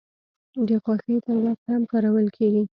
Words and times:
د 0.67 0.69
خوښۍ 0.83 1.17
پر 1.25 1.35
وخت 1.45 1.63
هم 1.71 1.81
کارول 1.91 2.27
کیږي. 2.37 2.63